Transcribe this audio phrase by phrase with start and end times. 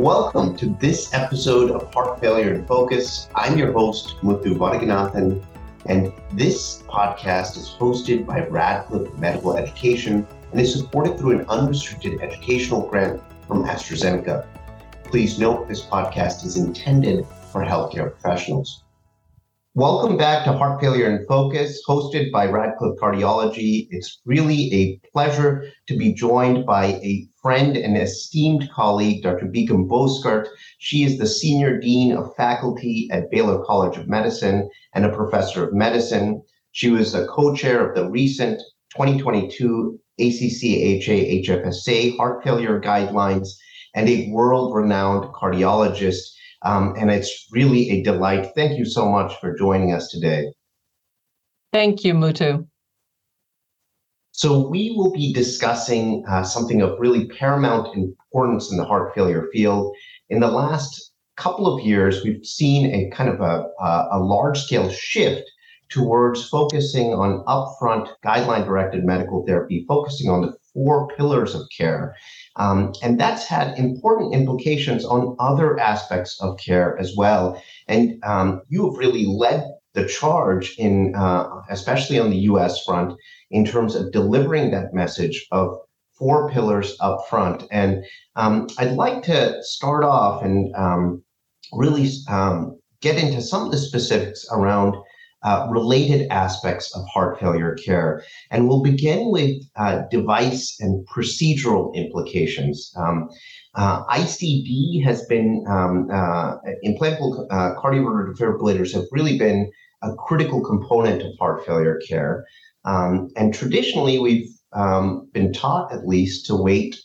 [0.00, 3.28] Welcome to this episode of Heart Failure in Focus.
[3.34, 5.44] I'm your host, Muthu Vaduganathan,
[5.84, 12.22] and this podcast is hosted by Radcliffe Medical Education and is supported through an unrestricted
[12.22, 14.46] educational grant from AstraZeneca.
[15.04, 18.84] Please note this podcast is intended for healthcare professionals.
[19.76, 23.86] Welcome back to Heart Failure in Focus, hosted by Radcliffe Cardiology.
[23.90, 29.46] It's really a pleasure to be joined by a friend and esteemed colleague, Dr.
[29.46, 30.48] Biykem Bozkurt.
[30.78, 35.68] She is the Senior Dean of Faculty at Baylor College of Medicine and a Professor
[35.68, 36.42] of Medicine.
[36.72, 38.60] She was a co-chair of the recent
[38.96, 43.50] 2022 ACC/AHA HFSA heart failure guidelines
[43.94, 46.22] and a world-renowned cardiologist
[46.62, 48.48] um, and it's really a delight.
[48.54, 50.52] Thank you so much for joining us today.
[51.72, 52.66] Thank you, Muthu.
[54.32, 59.48] So, we will be discussing uh, something of really paramount importance in the heart failure
[59.52, 59.94] field.
[60.30, 63.66] In the last couple of years, we've seen a kind of a,
[64.12, 65.50] a large scale shift
[65.90, 72.14] towards focusing on upfront guideline directed medical therapy, focusing on the four pillars of care.
[72.56, 77.62] Um, and that's had important implications on other aspects of care as well.
[77.88, 82.84] And um, you have really led the charge in, uh, especially on the U.S.
[82.84, 83.18] front,
[83.50, 85.76] in terms of delivering that message of
[86.12, 87.64] four pillars up front.
[87.72, 88.04] And
[88.36, 91.22] um, I'd like to start off and um,
[91.72, 94.94] really um, get into some of the specifics around
[95.42, 98.22] uh, related aspects of heart failure care.
[98.50, 102.92] And we'll begin with uh, device and procedural implications.
[102.96, 103.28] Um,
[103.74, 109.70] uh, ICD has been, um, uh, implantable uh, cardioverter defibrillators have really been
[110.02, 112.44] a critical component of heart failure care.
[112.84, 116.96] Um, and traditionally, we've um, been taught at least to wait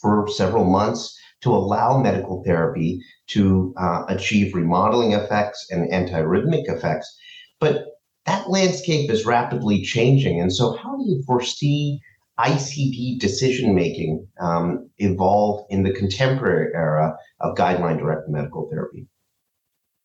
[0.00, 7.16] for several months to allow medical therapy to uh, achieve remodeling effects and antiarrhythmic effects.
[7.60, 7.86] But
[8.26, 10.40] that landscape is rapidly changing.
[10.40, 12.00] And so, how do you foresee
[12.38, 19.06] ICD decision making um, evolve in the contemporary era of guideline directed medical therapy?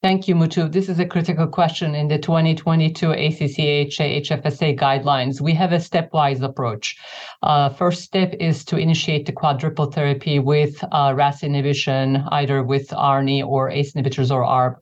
[0.01, 0.71] Thank you, Muthu.
[0.71, 5.41] This is a critical question in the 2022 ACC/AHA HFSA guidelines.
[5.41, 6.97] We have a stepwise approach.
[7.43, 12.91] Uh, first step is to initiate the quadruple therapy with uh, RAS inhibition, either with
[12.93, 14.77] ARNI or ACE inhibitors or ARB.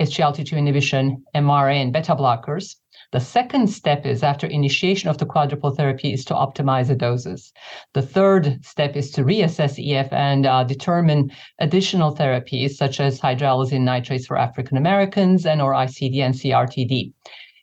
[0.00, 2.76] SGLT2 inhibition, MRA, and beta blockers.
[3.10, 7.52] The second step is after initiation of the quadruple therapy is to optimize the doses.
[7.94, 13.80] The third step is to reassess EF and uh, determine additional therapies such as hydralazine
[13.80, 17.12] nitrates for African Americans and or ICD and CRTD.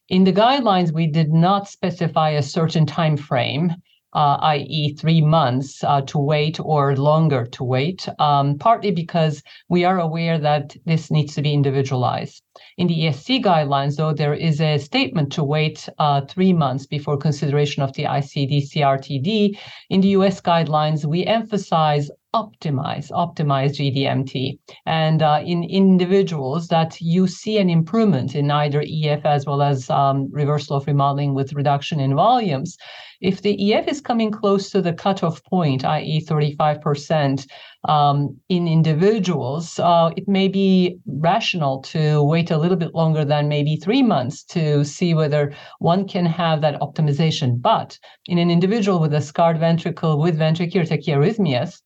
[0.10, 3.76] In the guidelines, we did not specify a certain time frame
[4.16, 9.84] uh, i.e., three months uh, to wait or longer to wait, um, partly because we
[9.84, 12.42] are aware that this needs to be individualized.
[12.78, 17.18] In the ESC guidelines, though, there is a statement to wait uh, three months before
[17.18, 19.58] consideration of the ICD CRTD.
[19.90, 24.60] In the US guidelines, we emphasize optimize optimize GDMT.
[24.86, 29.90] And uh, in individuals that you see an improvement in either EF as well as
[29.90, 32.78] um, reversal of remodeling with reduction in volumes,
[33.22, 37.48] if the EF is coming close to the cutoff point, i.e., 35%,
[37.88, 43.48] um, in individuals, uh, it may be rational to wait a little bit longer than
[43.48, 47.62] maybe three months to see whether one can have that optimization.
[47.62, 47.98] But
[48.28, 51.82] in an individual with a scarred ventricle with ventricular tachyarrhythmias,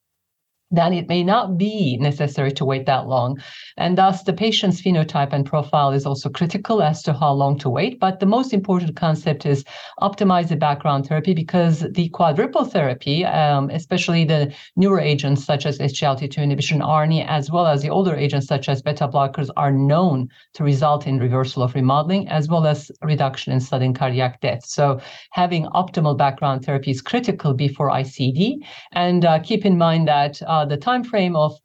[0.72, 3.40] then it may not be necessary to wait that long.
[3.78, 7.70] And thus, the patient's phenotype and profile is also critical as to how long to
[7.70, 8.00] wait.
[8.00, 9.64] But the most important concept is
[10.00, 15.80] optimize the background therapy because the quadruple therapy, um, especially the newer agents such as
[15.80, 20.30] SGLT2 inhibition, ARNI, as well as the older agents such as beta blockers, are known
[20.54, 24.66] to result in reversal of remodeling as well as reduction in sudden cardiac death.
[24.66, 25.00] So,
[25.32, 28.58] having optimal background therapy is critical before ICD.
[28.92, 30.40] And uh, keep in mind that.
[30.44, 31.58] Uh, uh, the time frame of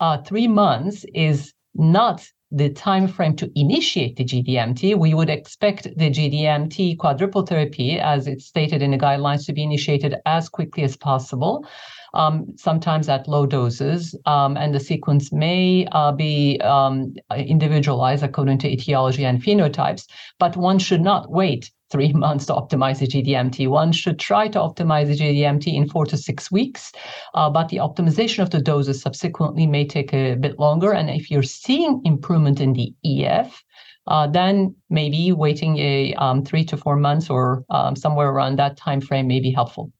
[0.00, 4.96] uh, three months is not the time frame to initiate the GDMT.
[4.96, 9.64] We would expect the GDMT quadruple therapy, as it's stated in the guidelines, to be
[9.64, 11.66] initiated as quickly as possible.
[12.12, 18.58] Um, sometimes at low doses, um, and the sequence may uh, be um, individualized according
[18.58, 20.06] to etiology and phenotypes,
[20.38, 23.68] but one should not wait three months to optimize the GDMT.
[23.68, 26.92] One should try to optimize the GDMT in four to six weeks,
[27.34, 30.92] uh, but the optimization of the doses subsequently may take a bit longer.
[30.92, 33.62] And if you're seeing improvement in the EF,
[34.06, 38.76] uh, then maybe waiting a um, three to four months or um, somewhere around that
[38.76, 39.92] time frame may be helpful.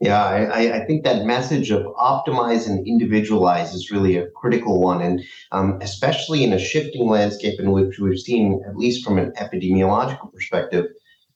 [0.00, 5.02] Yeah, I, I, think that message of optimize and individualize is really a critical one,
[5.02, 9.32] and um, especially in a shifting landscape in which we've seen, at least from an
[9.32, 10.86] epidemiological perspective,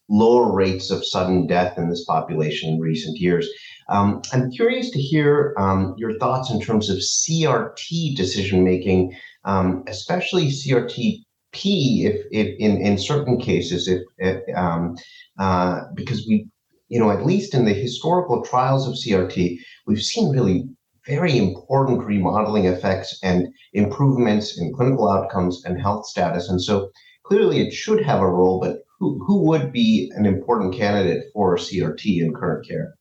[0.09, 3.49] lower rates of sudden death in this population in recent years.
[3.89, 9.83] Um, I'm curious to hear um, your thoughts in terms of CRT decision making, um,
[9.89, 14.97] especially CRT P, if, if in, in certain cases, if, if um,
[15.39, 16.47] uh, because we
[16.93, 19.57] you know, at least in the historical trials of CRT,
[19.87, 20.69] we've seen really
[21.07, 26.51] very important remodeling effects and improvements in clinical outcomes and health status.
[26.51, 26.91] And so
[27.25, 31.57] clearly it should have a role, but who, who would be an important candidate for
[31.57, 32.93] CRT in current care?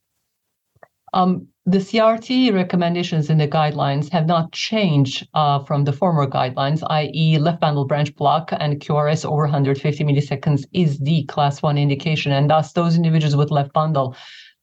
[1.11, 6.81] Um, the CRT recommendations in the guidelines have not changed uh, from the former guidelines,
[6.89, 12.31] i.e., left bundle branch block and QRS over 150 milliseconds is the class one indication,
[12.31, 14.15] and thus those individuals with left bundle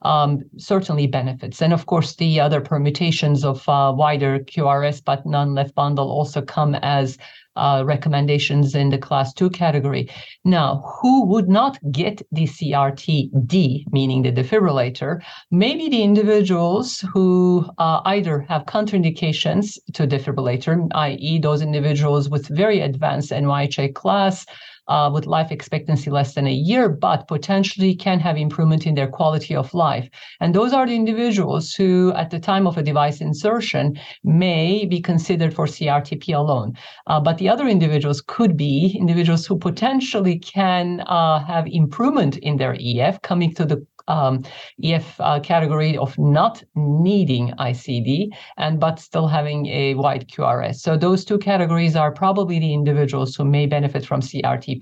[0.03, 1.63] um, certainly benefits.
[1.63, 6.43] And of course, the other permutations of uh, wider QRS but non left bundle also
[6.43, 7.17] come as
[7.59, 10.09] uh, recommendations in the class two category.
[10.45, 15.21] Now, who would not get the CRT-D, meaning the defibrillator?
[15.51, 22.81] Maybe the individuals who uh, either have contraindications to defibrillator, i.e., those individuals with very
[22.81, 24.47] advanced NYHA class,
[24.89, 29.09] uh, with life expectancy less than a year, but potentially can have improvement in their
[29.09, 30.09] quality of life.
[30.41, 35.01] And those are the individuals who, at the time of a device insertion, may be
[35.01, 36.75] considered for CRTP alone.
[37.07, 42.57] Uh, but the other individuals could be individuals who potentially can uh, have improvement in
[42.57, 44.43] their EF coming to the um,
[44.83, 50.77] EF uh, category of not needing ICD and but still having a wide QRS.
[50.77, 54.78] So those two categories are probably the individuals who may benefit from CRTP.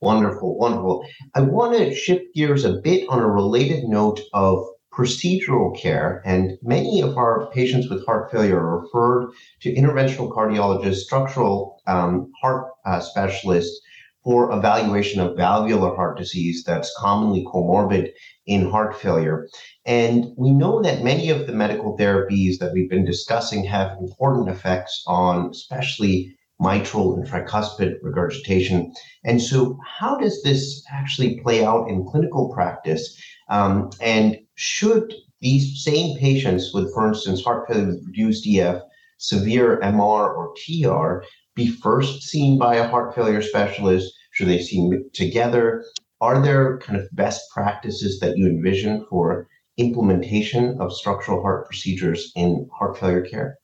[0.00, 1.06] Wonderful, wonderful.
[1.34, 6.58] I want to shift gears a bit on a related note of procedural care, and
[6.62, 12.70] many of our patients with heart failure are referred to interventional cardiologists, structural um, heart
[12.84, 13.80] uh, specialists
[14.26, 18.10] for evaluation of valvular heart disease that's commonly comorbid
[18.46, 19.48] in heart failure.
[19.84, 24.48] And we know that many of the medical therapies that we've been discussing have important
[24.48, 28.92] effects on especially mitral and tricuspid regurgitation.
[29.24, 33.20] And so, how does this actually play out in clinical practice?
[33.48, 38.82] Um, and should these same patients with, for instance, heart failure with reduced EF,
[39.18, 44.12] severe MR or TR, be first seen by a heart failure specialist?
[44.32, 45.84] Should they see together?
[46.20, 52.32] Are there kind of best practices that you envision for implementation of structural heart procedures
[52.34, 53.58] in heart failure care?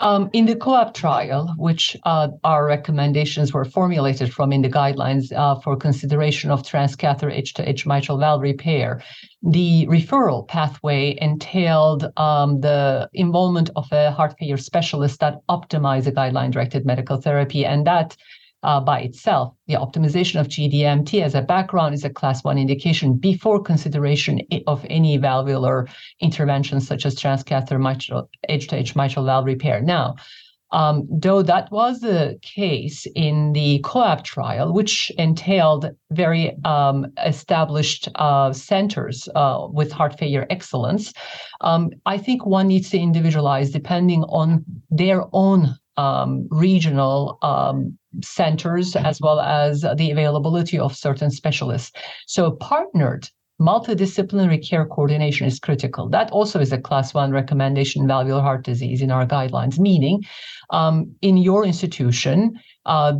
[0.00, 5.32] Um, in the COAPT trial, which uh, our recommendations were formulated from in the guidelines
[5.32, 9.02] uh, for consideration of transcatheter edge-to-edge mitral valve repair,
[9.42, 16.12] the referral pathway entailed um, the involvement of a heart failure specialist that optimized the
[16.12, 17.64] guideline directed medical therapy.
[17.64, 18.18] And that
[18.66, 19.54] uh, by itself.
[19.68, 24.84] The optimization of GDMT as a background is a class one indication before consideration of
[24.90, 25.88] any valvular
[26.20, 29.80] interventions such as transcatheter mitral, edge-to-edge mitral valve repair.
[29.80, 30.16] Now,
[30.72, 38.08] um, though that was the case in the COAPT trial, which entailed very um, established
[38.16, 41.12] uh, centers uh, with heart failure excellence,
[41.60, 48.96] um, I think one needs to individualize depending on their own um, regional um, centers
[48.96, 51.92] as well as the availability of certain specialists.
[52.26, 53.28] So, partnered
[53.60, 56.08] multidisciplinary care coordination is critical.
[56.08, 60.22] That also is a class one recommendation valvular heart disease in our guidelines, meaning
[60.70, 63.14] um, in your institution, uh,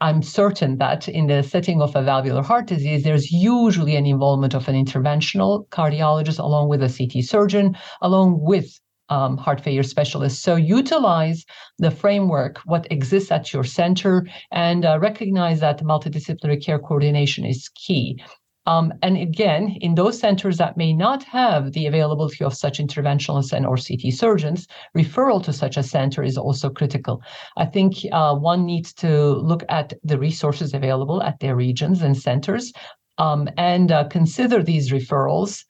[0.00, 4.54] I'm certain that in the setting of a valvular heart disease, there's usually an involvement
[4.54, 10.42] of an interventional cardiologist along with a CT surgeon, along with um, heart failure specialists.
[10.42, 11.44] So utilize
[11.78, 17.68] the framework, what exists at your center, and uh, recognize that multidisciplinary care coordination is
[17.74, 18.22] key.
[18.66, 23.52] Um, and again, in those centers that may not have the availability of such interventionalists
[23.52, 27.20] and or CT surgeons, referral to such a center is also critical.
[27.58, 32.16] I think uh, one needs to look at the resources available at their regions and
[32.16, 32.72] centers
[33.18, 35.64] um, and uh, consider these referrals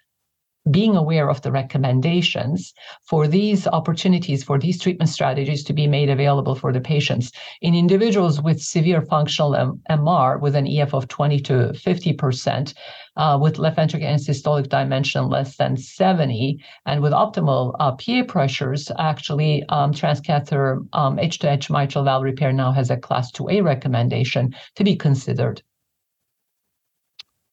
[0.70, 6.08] being aware of the recommendations for these opportunities, for these treatment strategies to be made
[6.08, 7.32] available for the patients.
[7.60, 12.74] In individuals with severe functional M- MR with an EF of 20 to 50%,
[13.16, 18.22] uh, with left ventricular end systolic dimension less than 70, and with optimal uh, PA
[18.26, 24.54] pressures, actually um, transcatheter um, edge-to-edge mitral valve repair now has a class 2A recommendation
[24.74, 25.62] to be considered.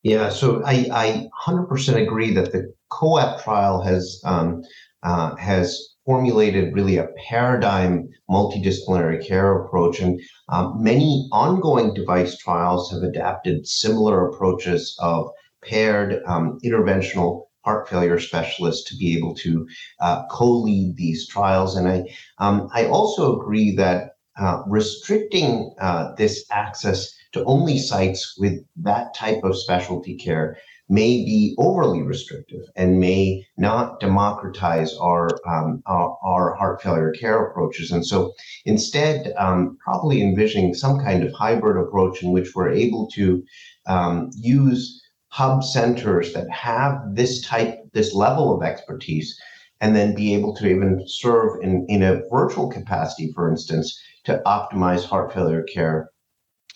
[0.03, 1.08] Yeah, so I, I
[1.46, 4.63] 100% agree that the COAPT trial has um,
[5.03, 12.91] uh, has formulated really a paradigm multidisciplinary care approach, and um, many ongoing device trials
[12.91, 15.29] have adapted similar approaches of
[15.63, 19.67] paired um, interventional heart failure specialists to be able to
[20.00, 21.75] uh, co-lead these trials.
[21.75, 22.03] And I,
[22.39, 29.13] um, I also agree that uh, restricting uh, this access to only sites with that
[29.13, 30.57] type of specialty care
[30.91, 37.45] may be overly restrictive and may not democratize our, um, our, our, heart failure care
[37.45, 37.91] approaches.
[37.91, 38.33] And so
[38.65, 43.41] instead, um, probably envisioning some kind of hybrid approach in which we're able to
[43.88, 49.39] um, use hub centers that have this type, this level of expertise,
[49.79, 54.41] and then be able to even serve in, in a virtual capacity, for instance, to
[54.45, 56.09] optimize heart failure care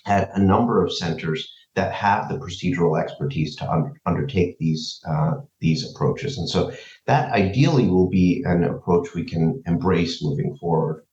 [0.05, 5.33] at a number of centers that have the procedural expertise to un- undertake these uh,
[5.59, 6.37] these approaches.
[6.37, 6.71] And so
[7.05, 11.04] that ideally will be an approach we can embrace moving forward.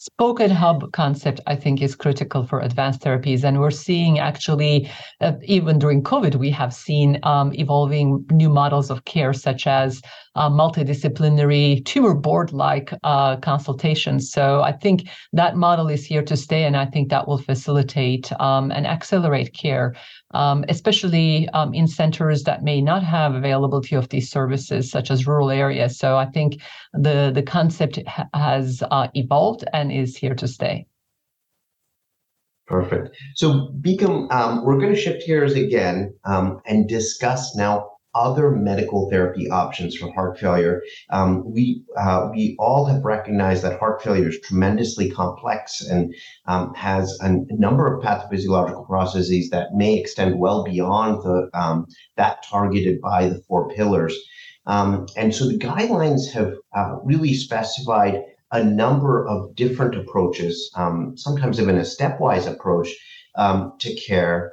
[0.00, 3.42] Spoken hub concept, I think, is critical for advanced therapies.
[3.42, 4.88] And we're seeing actually,
[5.20, 10.00] uh, even during COVID, we have seen um, evolving new models of care, such as
[10.36, 14.30] uh, multidisciplinary tumor board like uh, consultations.
[14.30, 16.62] So I think that model is here to stay.
[16.62, 19.96] And I think that will facilitate um, and accelerate care
[20.32, 25.26] um, especially um, in centers that may not have availability of these services, such as
[25.26, 25.98] rural areas.
[25.98, 26.60] So I think
[26.92, 30.86] the the concept ha- has uh, evolved and is here to stay.
[32.66, 33.16] Perfect.
[33.34, 39.08] So, Biykem, um, we're going to shift gears again um, and discuss now other medical
[39.10, 40.82] therapy options for heart failure.
[41.10, 46.14] Um, we uh, we all have recognized that heart failure is tremendously complex and
[46.46, 51.86] um, has a, number of pathophysiological processes that may extend well beyond the um,
[52.16, 54.16] that targeted by the four pillars.
[54.66, 58.22] Um, and so the guidelines have uh, really specified
[58.52, 62.88] a number of different approaches, um, sometimes even a stepwise approach
[63.36, 64.52] um, to care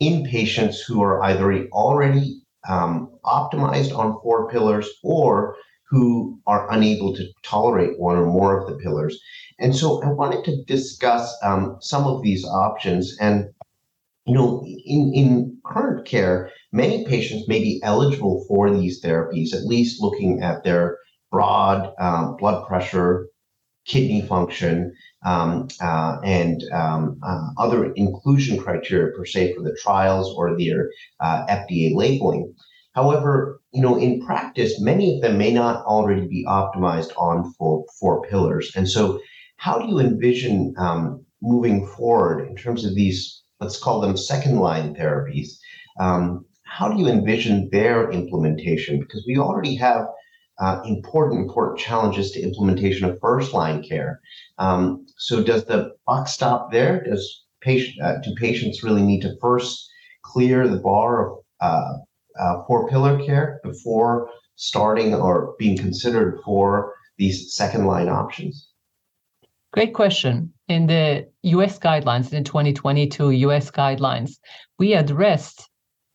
[0.00, 5.56] in patients who are either already um, optimized on four pillars or
[5.88, 9.18] who are unable to tolerate one or more of the pillars.
[9.58, 13.16] And so I wanted to discuss um, some of these options.
[13.20, 13.50] And,
[14.26, 19.66] you know, in, in current care, many patients may be eligible for these therapies, at
[19.66, 20.98] least looking at their
[21.30, 23.28] broad um, blood pressure,
[23.86, 30.34] kidney function, um, uh, and um, uh, other inclusion criteria per se for the trials
[30.36, 32.54] or their uh, FDA labeling.
[32.92, 37.86] However, you know, in practice, many of them may not already be optimized on full
[37.98, 38.70] four pillars.
[38.76, 39.20] And so,
[39.56, 44.58] how do you envision um, moving forward in terms of these, let's call them second
[44.58, 45.58] line therapies?
[45.98, 49.00] Um, how do you envision their implementation?
[49.00, 50.06] Because we already have
[50.60, 54.20] uh, important, important challenges to implementation of first line care.
[54.58, 57.02] Um, so does the buck stop there?
[57.04, 59.90] Does patient uh, do patients really need to first
[60.22, 61.92] clear the bar of uh,
[62.38, 68.68] uh pillar care before starting or being considered for these second line options?
[69.72, 70.52] Great question.
[70.68, 74.38] In the US guidelines, in 2022 US guidelines,
[74.78, 75.68] we addressed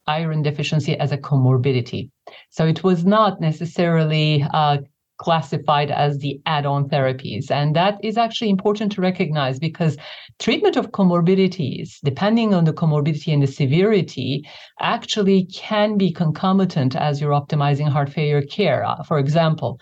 [0.08, 2.10] iron deficiency as a comorbidity.
[2.50, 4.77] So it was not necessarily uh,
[5.19, 7.51] classified as the add-on therapies.
[7.51, 9.98] And that is actually important to recognize because
[10.39, 14.48] treatment of comorbidities depending on the comorbidity and the severity
[14.79, 18.86] actually can be concomitant as you're optimizing heart failure care.
[18.86, 19.79] Uh, for example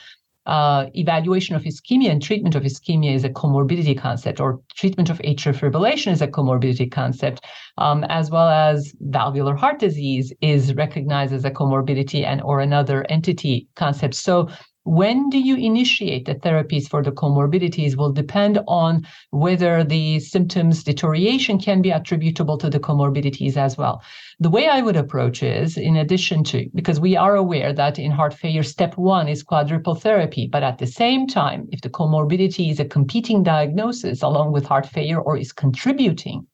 [0.47, 5.19] uh, evaluation of ischemia and treatment of ischemia is a comorbidity concept, or treatment of
[5.19, 7.45] atrial fibrillation is a comorbidity concept,
[7.77, 13.05] um, as well as valvular heart disease is recognized as a comorbidity and or another
[13.09, 14.15] entity concept.
[14.15, 14.49] So
[14.87, 20.81] when do you initiate the therapies for the comorbidities will depend on whether the symptoms
[20.81, 24.01] deterioration can be attributable to the comorbidities as well.
[24.39, 28.11] The way I would approach is, in addition to, because we are aware that in
[28.11, 32.71] heart failure, step one is quadruple therapy, but at the same time, if the comorbidity
[32.71, 36.47] is a competing diagnosis along with heart failure or is contributing,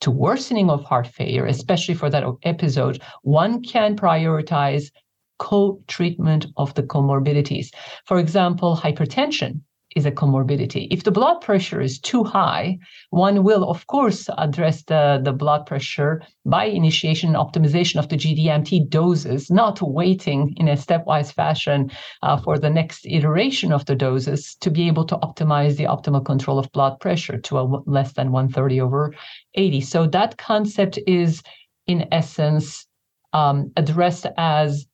[0.00, 4.90] to worsening of heart failure, especially for that episode, one can prioritize
[5.38, 7.68] co-treatment of the comorbidities.
[8.06, 9.60] For example, hypertension
[9.94, 10.88] is a comorbidity.
[10.90, 12.78] If the blood pressure is too high,
[13.10, 18.16] one will, of course, address the, the blood pressure by initiation and optimization of the
[18.16, 21.90] GDMT doses, not waiting in a stepwise fashion
[22.22, 26.24] uh, for the next iteration of the doses to be able to optimize the optimal
[26.24, 29.14] control of blood pressure to a less than 130 over
[29.54, 29.80] 80.
[29.80, 31.42] So that concept is
[31.86, 32.86] in essence,
[33.32, 34.86] um, addressed as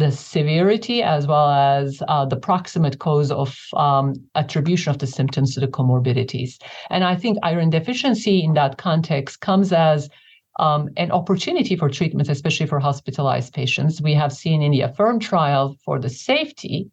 [0.00, 5.54] the severity as well as uh, the proximate cause of um, attribution of the symptoms
[5.54, 6.52] to the comorbidities.
[6.88, 10.08] And I think iron deficiency in that context comes as
[10.58, 14.02] um, an opportunity for treatment, especially for hospitalized patients.
[14.02, 16.90] We have seen in the AFFIRM trial for the safety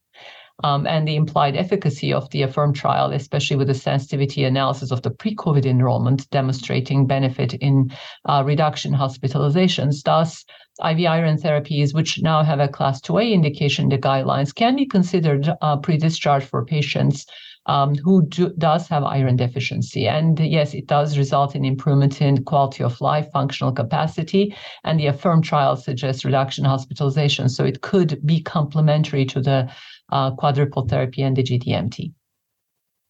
[0.63, 5.01] um, and the implied efficacy of the AFFIRM trial, especially with the sensitivity analysis of
[5.01, 7.91] the pre-COVID enrollment demonstrating benefit in
[8.25, 10.03] uh, reduction hospitalizations.
[10.03, 10.45] Thus,
[10.83, 14.85] IV iron therapies, which now have a class 2A indication in the guidelines, can be
[14.85, 17.25] considered uh, pre-discharge for patients
[17.67, 20.07] um, who do, does have iron deficiency.
[20.07, 25.07] And yes, it does result in improvement in quality of life, functional capacity, and the
[25.07, 27.49] AFFIRM trial suggests reduction in hospitalization.
[27.49, 29.71] So it could be complementary to the
[30.11, 32.13] uh, quadruple therapy and the GDMT.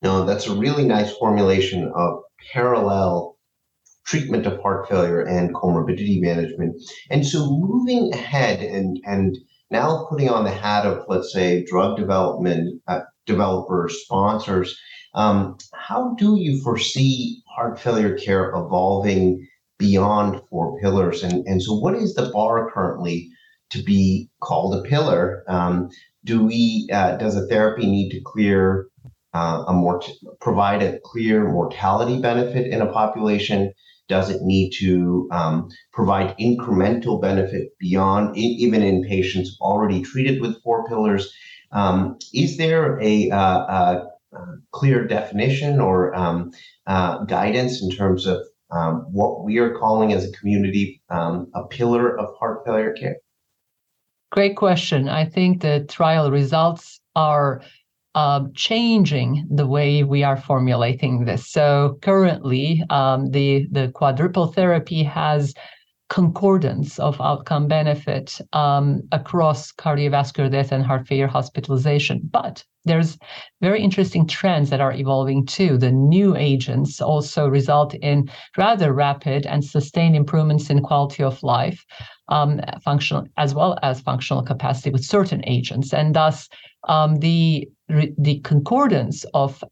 [0.02, 2.22] No, that's a really nice formulation of
[2.52, 3.37] parallel
[4.08, 6.82] treatment of heart failure and comorbidity management.
[7.12, 9.38] And so moving ahead and and
[9.70, 14.80] now putting on the hat of let's say drug development uh, developers, sponsors,
[15.14, 19.46] um, how do you foresee heart failure care evolving
[19.78, 21.24] beyond four pillars?
[21.24, 23.30] And and so what is the bar currently
[23.72, 25.44] to be called a pillar?
[25.50, 25.90] Um,
[26.24, 28.88] do we uh, does a therapy need to clear
[29.34, 30.02] uh, a more
[30.40, 33.74] provide a clear mortality benefit in a population?
[34.08, 40.62] Does it need to um, provide incremental benefit beyond even in patients already treated with
[40.64, 41.34] four pillars?
[41.72, 44.08] Um, is there a, uh, a,
[44.72, 46.52] clear definition or um,
[46.86, 51.66] uh, guidance in terms of um, what we are calling as a community um, a
[51.66, 53.18] pillar of heart failure care?
[54.32, 55.08] Great question.
[55.08, 57.62] I think the trial results are
[58.16, 61.50] uh, changing the way we are formulating this.
[61.50, 65.54] So currently, um, the the quadruple therapy has
[66.10, 72.22] concordance of outcome benefit um, across cardiovascular death and heart failure hospitalization.
[72.32, 73.18] But there's
[73.62, 75.77] very interesting trends that are evolving too.
[75.77, 81.84] The new agents also result in rather rapid and sustained improvements in quality of life,
[82.29, 86.48] um, functional as well as functional capacity with certain agents, and thus
[86.88, 89.64] um, the the concordance of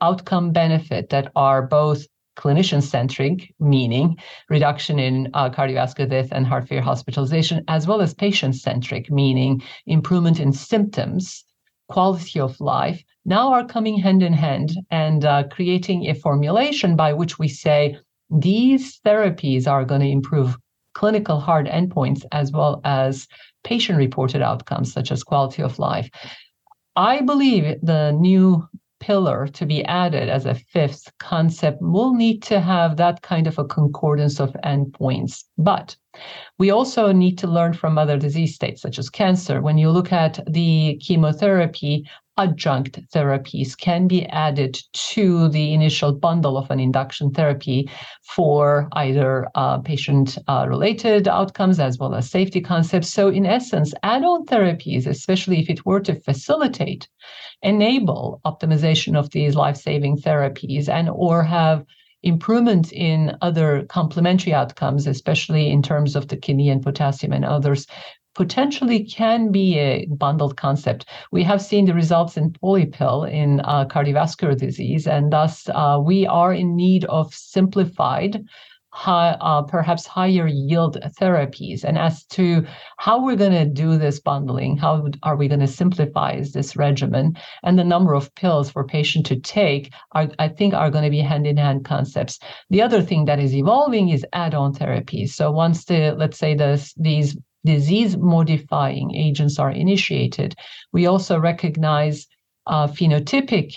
[0.00, 4.16] outcome benefit that are both clinician centric, meaning
[4.50, 9.62] reduction in uh, cardiovascular death and heart failure hospitalization, as well as patient centric, meaning
[9.86, 11.44] improvement in symptoms,
[11.88, 17.12] quality of life, now are coming hand in hand and uh, creating a formulation by
[17.12, 17.96] which we say
[18.30, 20.56] these therapies are going to improve
[20.94, 23.26] clinical hard endpoints as well as
[23.64, 26.08] patient reported outcomes such as quality of life.
[26.96, 28.66] I believe the new
[29.00, 33.58] pillar to be added as a fifth concept will need to have that kind of
[33.58, 35.44] a concordance of endpoints.
[35.58, 35.96] But
[36.58, 39.60] we also need to learn from other disease states, such as cancer.
[39.60, 46.58] When you look at the chemotherapy, adjunct therapies can be added to the initial bundle
[46.58, 47.90] of an induction therapy
[48.22, 53.10] for either uh, patient uh, related outcomes as well as safety concepts.
[53.10, 57.08] So, in essence, add on therapies, especially if it were to facilitate,
[57.62, 61.84] enable optimization of these life saving therapies and or have
[62.26, 67.86] improvement in other complementary outcomes, especially in terms of the kidney and potassium and others,
[68.34, 71.06] potentially can be a bundled concept.
[71.32, 76.26] We have seen the results in polypill in uh, cardiovascular disease, and thus uh, we
[76.26, 78.44] are in need of simplified,
[78.96, 81.84] high, uh, perhaps higher yield therapies.
[81.84, 85.66] And as to how we're going to do this bundling, how are we going to
[85.66, 90.72] simplify this regimen, and the number of pills for patient to take, are, I think
[90.72, 92.38] are going to be hand in hand concepts.
[92.70, 95.30] The other thing that is evolving is add-on therapies.
[95.34, 100.54] So once the let's say the, these disease modifying agents are initiated,
[100.92, 102.26] we also recognize
[102.66, 103.74] uh, phenotypic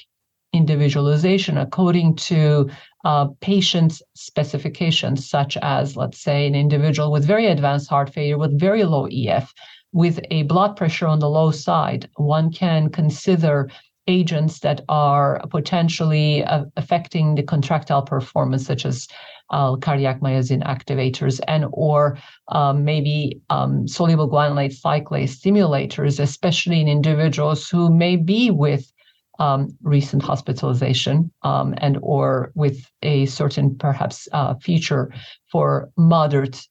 [0.54, 2.70] individualization according to
[3.06, 8.60] uh, patient specifications, such as, let's say, an individual with very advanced heart failure with
[8.60, 9.54] very low EF,
[9.92, 12.10] with a blood pressure on the low side.
[12.16, 13.70] One can consider
[14.08, 19.08] agents that are potentially uh, affecting the contractile performance, such as
[19.52, 22.18] uh, cardiac myosin activators and or
[22.50, 28.92] um, maybe um, soluble guanylate cyclase stimulators, especially in individuals who may be with
[29.40, 35.12] um, recent hospitalization um, and or with a certain perhaps uh, feature
[35.52, 36.68] for moderate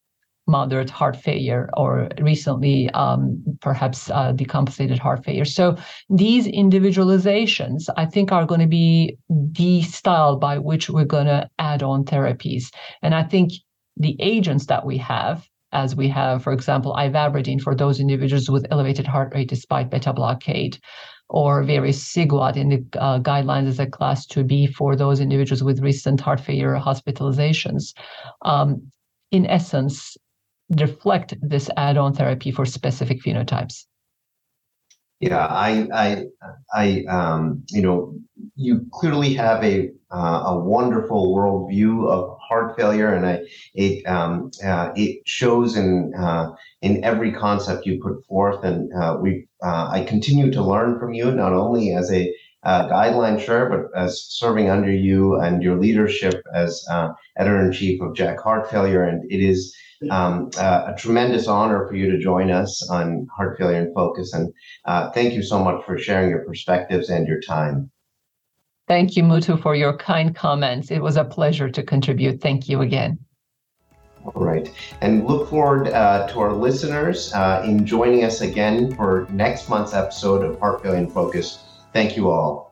[0.48, 5.44] moderate heart failure or recently um, perhaps uh, decompensated heart failure.
[5.44, 5.76] So
[6.08, 11.48] these individualizations, I think, are going to be the style by which we're going to
[11.58, 12.72] add on therapies.
[13.02, 13.52] And I think
[13.98, 18.66] the agents that we have, as we have, for example, ivabradine for those individuals with
[18.70, 20.78] elevated heart rate despite beta blockade,
[21.28, 26.20] or vericiguat in the uh, guidelines as a class 2B for those individuals with recent
[26.20, 27.94] heart failure hospitalizations.
[28.42, 28.90] Um,
[29.30, 30.16] in essence,
[30.78, 33.84] reflect this add-on therapy for specific phenotypes.
[35.20, 36.24] Yeah, I, I,
[36.72, 38.14] I, um, you know,
[38.54, 43.40] you clearly have a uh, a wonderful worldview of heart failure, and I,
[43.74, 46.50] it um, uh, it shows in uh,
[46.82, 51.12] in every concept you put forth, and uh, we uh, I continue to learn from
[51.12, 52.34] you not only as a
[52.64, 56.84] uh, guideline chair, but as serving under you and your leadership as
[57.36, 59.74] editor in chief of JACC Heart Failure, and it is
[60.10, 64.32] um, a tremendous honor for you to join us on Heart Failure in Focus.
[64.32, 64.52] And
[65.14, 67.90] thank you so much for sharing your perspectives and your time.
[68.88, 70.90] Thank you, Muthu, for your kind comments.
[70.90, 72.40] It was a pleasure to contribute.
[72.40, 73.18] Thank you again.
[74.24, 74.72] All right.
[75.02, 79.92] And look forward uh, to our listeners uh, in joining us again for next month's
[79.94, 81.64] episode of Heart Failure in Focus.
[81.92, 82.67] Thank you all.